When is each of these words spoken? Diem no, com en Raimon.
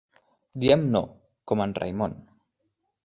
Diem 0.63 0.87
no, 0.95 1.01
com 1.53 1.63
en 1.67 1.77
Raimon. 1.81 2.17